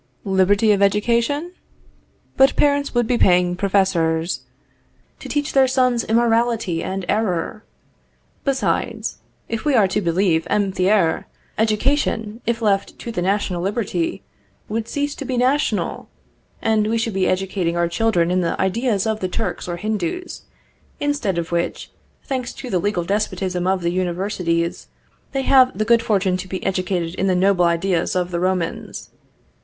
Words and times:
Liberty 0.25 0.71
of 0.71 0.81
education? 0.81 1.51
But 2.35 2.55
parents 2.55 2.95
would 2.95 3.05
be 3.05 3.19
paying 3.19 3.55
professors 3.55 4.41
to 5.19 5.29
teach 5.29 5.53
their 5.53 5.67
sons 5.67 6.03
immorality 6.03 6.81
and 6.81 7.05
error; 7.07 7.63
besides, 8.43 9.19
if 9.47 9.63
we 9.63 9.75
are 9.75 9.87
to 9.89 10.01
believe 10.01 10.47
M. 10.49 10.71
Thiers, 10.71 11.25
education, 11.59 12.41
if 12.47 12.63
left 12.63 12.97
to 12.97 13.11
the 13.11 13.21
national 13.21 13.61
liberty, 13.61 14.23
would 14.67 14.87
cease 14.87 15.13
to 15.13 15.23
be 15.23 15.37
national, 15.37 16.09
and 16.63 16.87
we 16.87 16.97
should 16.97 17.13
be 17.13 17.27
educating 17.27 17.77
our 17.77 17.87
children 17.87 18.31
in 18.31 18.41
the 18.41 18.59
ideas 18.59 19.05
of 19.05 19.19
the 19.19 19.29
Turks 19.29 19.67
or 19.67 19.77
Hindoos, 19.77 20.41
instead 20.99 21.37
of 21.37 21.51
which, 21.51 21.91
thanks 22.23 22.53
to 22.55 22.71
the 22.71 22.79
legal 22.79 23.03
despotism 23.03 23.67
of 23.67 23.81
the 23.83 23.91
universities, 23.91 24.87
they 25.31 25.43
have 25.43 25.77
the 25.77 25.85
good 25.85 26.01
fortune 26.01 26.37
to 26.37 26.47
be 26.47 26.65
educated 26.65 27.13
in 27.13 27.27
the 27.27 27.35
noble 27.35 27.65
ideas 27.65 28.15
of 28.15 28.31
the 28.31 28.39
Romans. 28.39 29.11